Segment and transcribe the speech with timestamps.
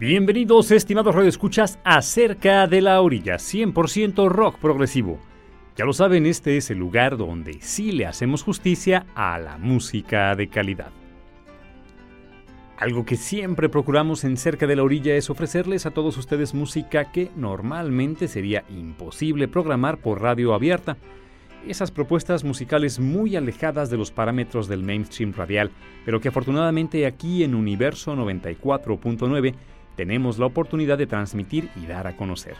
[0.00, 5.18] Bienvenidos, estimados radioescuchas, a Cerca de la Orilla, 100% rock progresivo.
[5.76, 10.34] Ya lo saben, este es el lugar donde sí le hacemos justicia a la música
[10.36, 10.90] de calidad.
[12.78, 17.12] Algo que siempre procuramos en Cerca de la Orilla es ofrecerles a todos ustedes música
[17.12, 20.96] que normalmente sería imposible programar por radio abierta.
[21.68, 25.70] Esas propuestas musicales muy alejadas de los parámetros del mainstream radial,
[26.06, 29.54] pero que afortunadamente aquí en Universo 94.9
[30.00, 32.54] tenemos la oportunidad de transmitir y dar a conocer.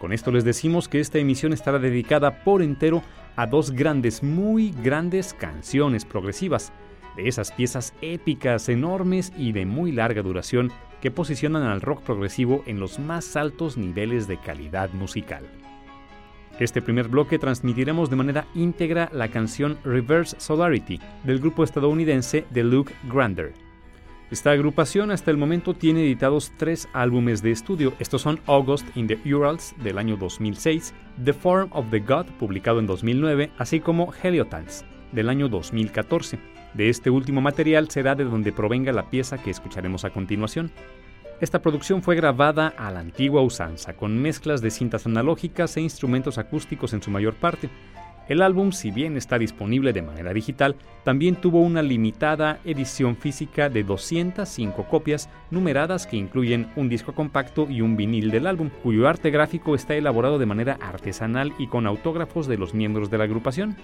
[0.00, 3.02] Con esto les decimos que esta emisión estará dedicada por entero
[3.36, 6.72] a dos grandes, muy grandes canciones progresivas,
[7.16, 12.62] de esas piezas épicas, enormes y de muy larga duración que posicionan al rock progresivo
[12.64, 15.44] en los más altos niveles de calidad musical.
[16.58, 22.64] Este primer bloque transmitiremos de manera íntegra la canción Reverse Solarity del grupo estadounidense The
[22.64, 23.69] Luke Grander.
[24.30, 27.94] Esta agrupación hasta el momento tiene editados tres álbumes de estudio.
[27.98, 32.78] Estos son August in the Urals del año 2006, The Form of the God publicado
[32.78, 36.38] en 2009, así como Heliotans del año 2014.
[36.74, 40.70] De este último material será de donde provenga la pieza que escucharemos a continuación.
[41.40, 46.38] Esta producción fue grabada a la antigua usanza, con mezclas de cintas analógicas e instrumentos
[46.38, 47.68] acústicos en su mayor parte.
[48.28, 53.68] El álbum, si bien está disponible de manera digital, también tuvo una limitada edición física
[53.68, 59.08] de 205 copias numeradas que incluyen un disco compacto y un vinil del álbum, cuyo
[59.08, 63.24] arte gráfico está elaborado de manera artesanal y con autógrafos de los miembros de la
[63.24, 63.76] agrupación.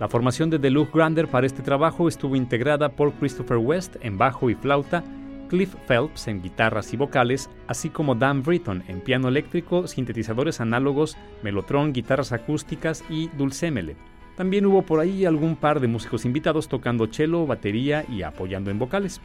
[0.00, 4.50] La formación de Deluxe Grander para este trabajo estuvo integrada por Christopher West en bajo
[4.50, 5.04] y flauta,
[5.48, 11.16] Cliff Phelps en guitarras y vocales, así como Dan Britton en piano eléctrico, sintetizadores análogos,
[11.42, 13.96] melotron, guitarras acústicas y dulcémele.
[14.36, 18.78] También hubo por ahí algún par de músicos invitados tocando cello, batería y apoyando en
[18.78, 19.20] vocales.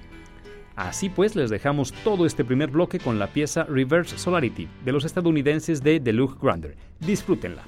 [0.76, 5.04] Así pues, les dejamos todo este primer bloque con la pieza Reverse Solarity de los
[5.04, 6.78] estadounidenses de Deluxe Grander.
[7.00, 7.64] Disfrútenla.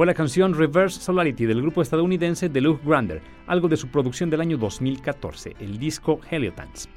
[0.00, 4.30] Fue la canción Reverse Solarity del grupo estadounidense The Luke Grander, algo de su producción
[4.30, 6.88] del año 2014, el disco Heliotans.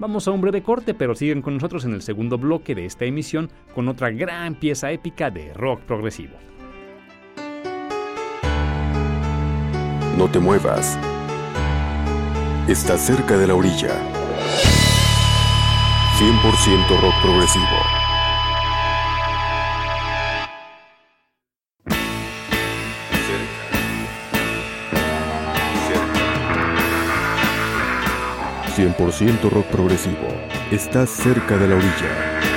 [0.00, 3.04] Vamos a un breve corte, pero siguen con nosotros en el segundo bloque de esta
[3.04, 6.36] emisión con otra gran pieza épica de rock progresivo.
[10.18, 10.98] No te muevas.
[12.66, 13.94] Estás cerca de la orilla.
[16.18, 18.01] 100% rock progresivo.
[28.82, 30.26] 100% rock progresivo.
[30.72, 32.51] Estás cerca de la orilla.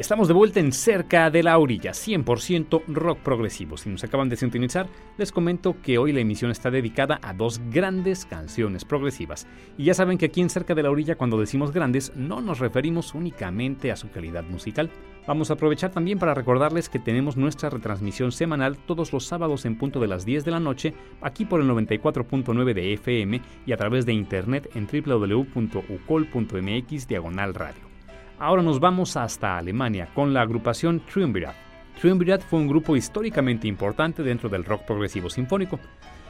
[0.00, 3.76] Estamos de vuelta en Cerca de la Orilla, 100% rock progresivo.
[3.76, 4.86] Si nos acaban de sintonizar,
[5.18, 9.46] les comento que hoy la emisión está dedicada a dos grandes canciones progresivas.
[9.76, 12.60] Y ya saben que aquí en Cerca de la Orilla, cuando decimos grandes, no nos
[12.60, 14.88] referimos únicamente a su calidad musical.
[15.26, 19.76] Vamos a aprovechar también para recordarles que tenemos nuestra retransmisión semanal todos los sábados en
[19.76, 23.76] punto de las 10 de la noche, aquí por el 94.9 de FM y a
[23.76, 25.76] través de internet en www.ucol.mx
[27.06, 27.89] diagonal radio.
[28.40, 31.54] Ahora nos vamos hasta Alemania con la agrupación Triumvirat.
[32.00, 35.78] Triumvirat fue un grupo históricamente importante dentro del rock progresivo sinfónico.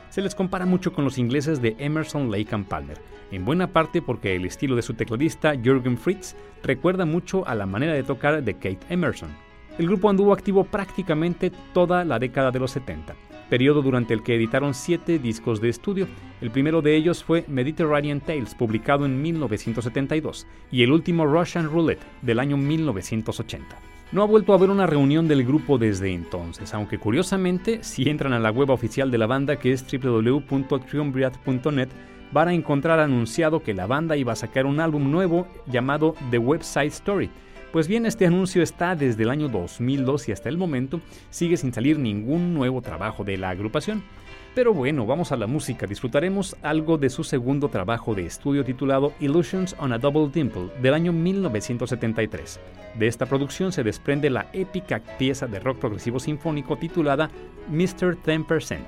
[0.08, 2.98] Se les compara mucho con los ingleses de Emerson, Lake and Palmer,
[3.30, 7.66] en buena parte porque el estilo de su tecladista Jürgen Fritz recuerda mucho a la
[7.66, 9.30] manera de tocar de Kate Emerson.
[9.78, 13.14] El grupo anduvo activo prácticamente toda la década de los 70
[13.50, 16.08] periodo durante el que editaron siete discos de estudio.
[16.40, 22.00] El primero de ellos fue Mediterranean Tales, publicado en 1972, y el último Russian Roulette,
[22.22, 23.76] del año 1980.
[24.12, 28.32] No ha vuelto a haber una reunión del grupo desde entonces, aunque curiosamente, si entran
[28.32, 31.90] a la web oficial de la banda que es www.triumvirate.net,
[32.32, 36.38] van a encontrar anunciado que la banda iba a sacar un álbum nuevo llamado The
[36.38, 37.30] Website Story,
[37.72, 41.72] pues bien, este anuncio está desde el año 2002 y hasta el momento sigue sin
[41.72, 44.02] salir ningún nuevo trabajo de la agrupación.
[44.54, 49.12] Pero bueno, vamos a la música, disfrutaremos algo de su segundo trabajo de estudio titulado
[49.20, 52.58] Illusions on a Double Dimple del año 1973.
[52.98, 57.30] De esta producción se desprende la épica pieza de rock progresivo sinfónico titulada
[57.68, 58.16] Mr.
[58.20, 58.78] 10%.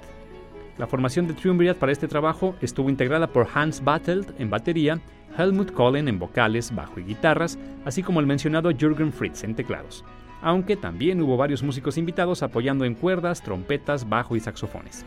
[0.79, 5.01] La formación de Triumvirate para este trabajo estuvo integrada por Hans Battelt en batería,
[5.37, 10.05] Helmut Kohlen en vocales, bajo y guitarras, así como el mencionado Jürgen Fritz en teclados,
[10.41, 15.05] aunque también hubo varios músicos invitados apoyando en cuerdas, trompetas, bajo y saxofones.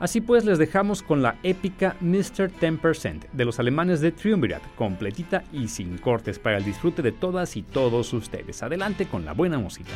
[0.00, 2.50] Así pues, les dejamos con la épica Mr.
[2.50, 7.54] 10% de los alemanes de Triumvirate, completita y sin cortes para el disfrute de todas
[7.56, 8.62] y todos ustedes.
[8.62, 9.92] Adelante con la buena música.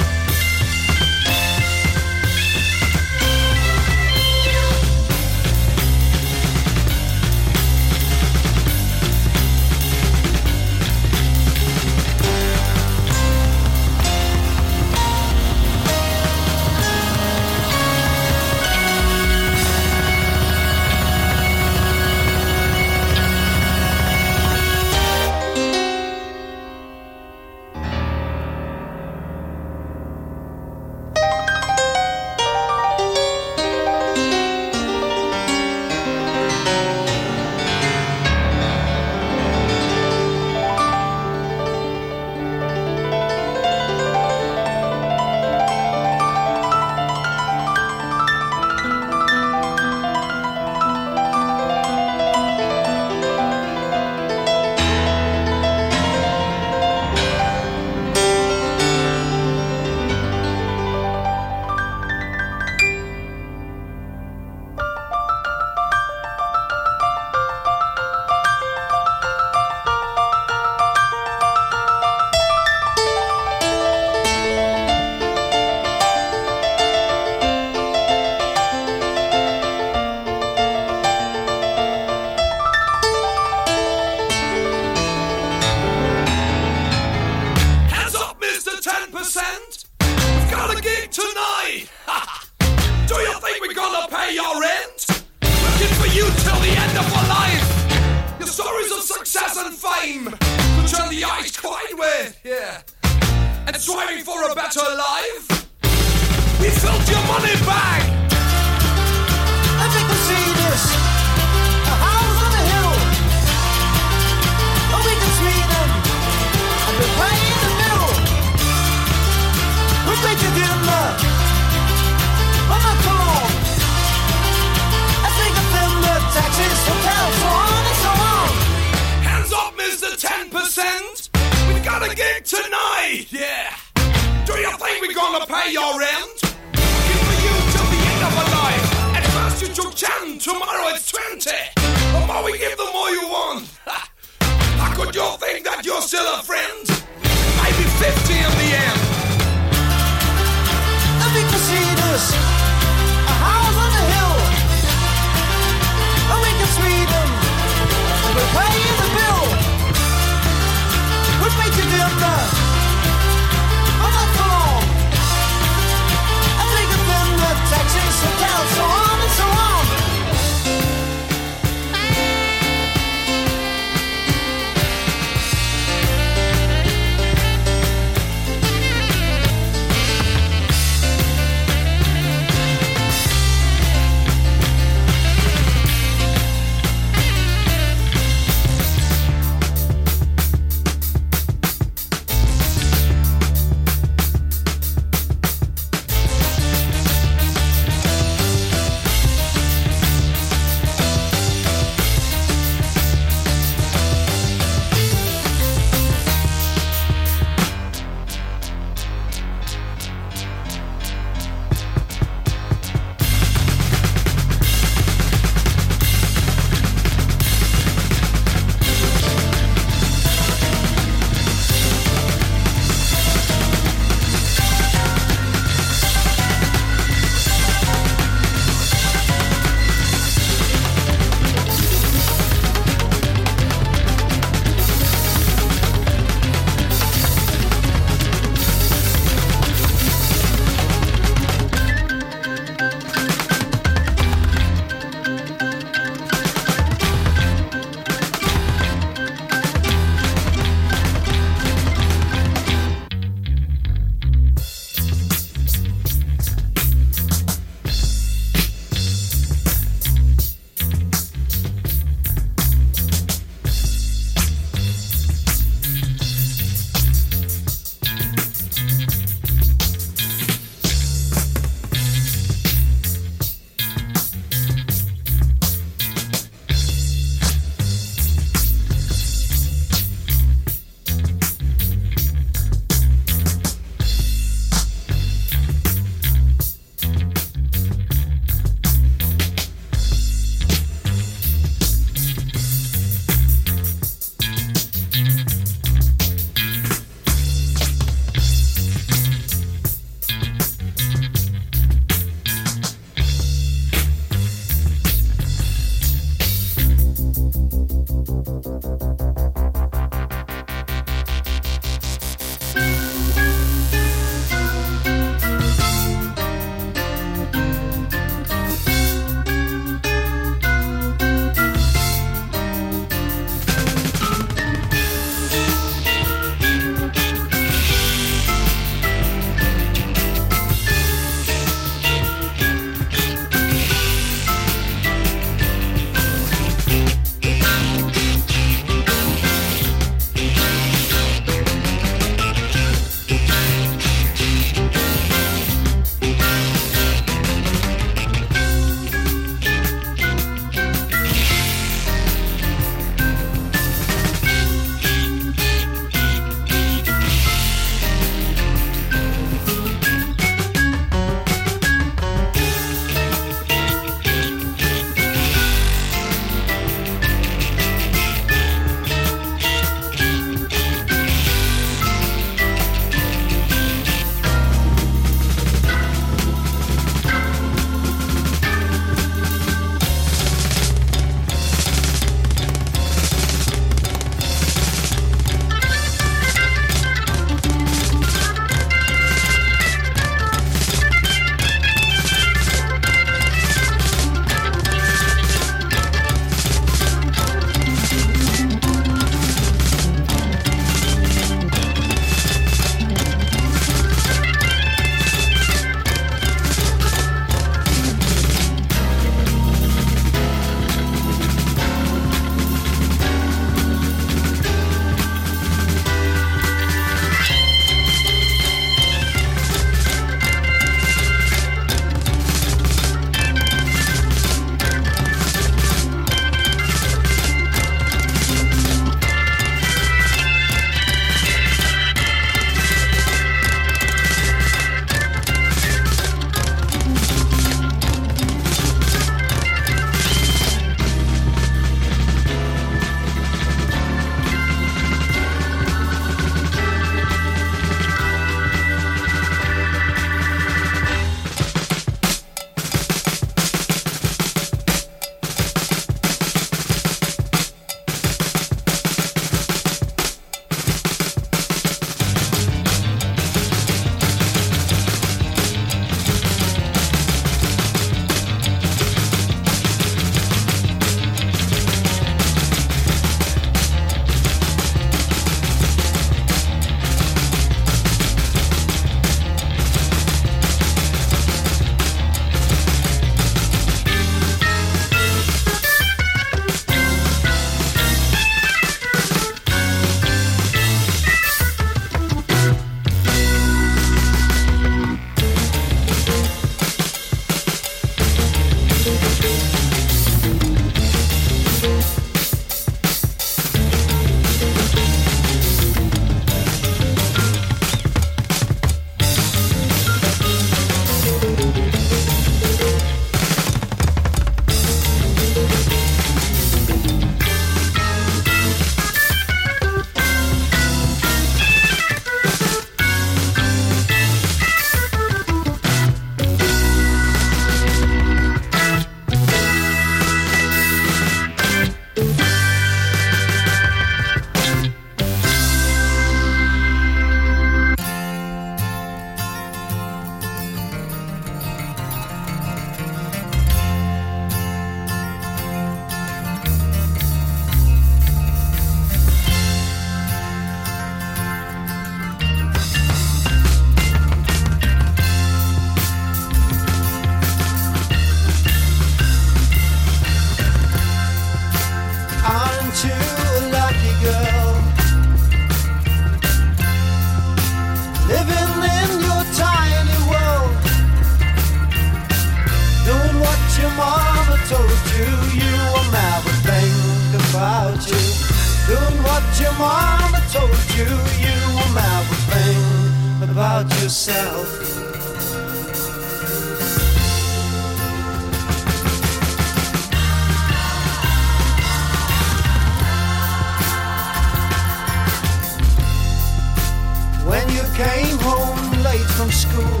[599.80, 600.00] School,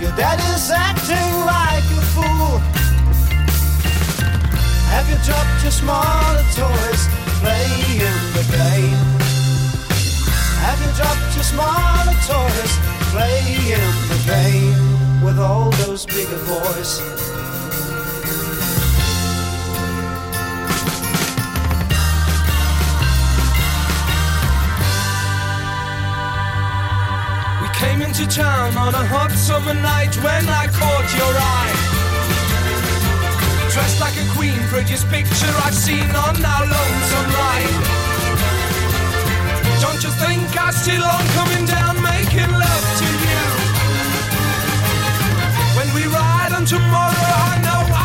[0.00, 2.58] your daddy's acting like a fool.
[4.92, 7.02] Have you dropped your smaller toys
[7.40, 7.98] playing
[8.36, 9.00] the game?
[10.64, 12.72] Have you dropped your smaller toys
[13.12, 17.23] playing the game with all those bigger boys?
[28.16, 31.74] Into town on a hot summer night when I caught your eye.
[33.74, 37.74] Dressed like a queen, prettiest picture I've seen on our lonesome ride.
[39.82, 43.42] Don't you think I still on coming down, making love to you?
[45.74, 48.03] When we ride on tomorrow, I know I'll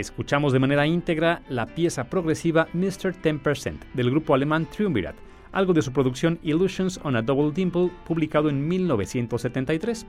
[0.00, 3.14] Escuchamos de manera íntegra la pieza progresiva Mr.
[3.22, 5.16] 10% del grupo alemán Triumvirat,
[5.52, 10.06] algo de su producción Illusions on a Double Dimple, publicado en 1973.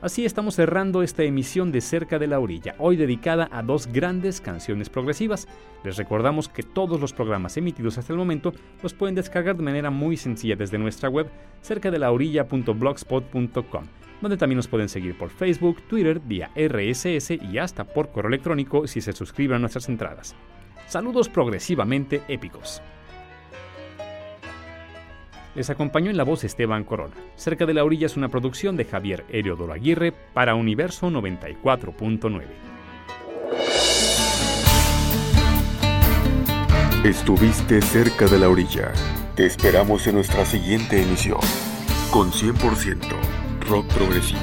[0.00, 4.40] Así estamos cerrando esta emisión de Cerca de la Orilla, hoy dedicada a dos grandes
[4.40, 5.46] canciones progresivas.
[5.84, 9.90] Les recordamos que todos los programas emitidos hasta el momento los pueden descargar de manera
[9.90, 11.28] muy sencilla desde nuestra web
[11.62, 13.84] cercadelaorilla.blogspot.com
[14.20, 18.86] donde también nos pueden seguir por Facebook, Twitter, vía RSS y hasta por correo electrónico
[18.86, 20.34] si se suscriben a nuestras entradas.
[20.86, 22.82] Saludos progresivamente épicos.
[25.54, 27.14] Les acompañó en la voz Esteban Corona.
[27.34, 32.42] Cerca de la orilla es una producción de Javier Heriodoro Aguirre para Universo 94.9.
[37.04, 38.92] Estuviste cerca de la orilla.
[39.34, 41.40] Te esperamos en nuestra siguiente emisión.
[42.10, 44.40] Con 100% rock progresivo.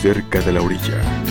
[0.00, 1.27] Cerca de la orilla.